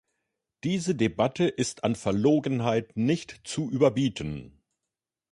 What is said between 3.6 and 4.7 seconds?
überbieten!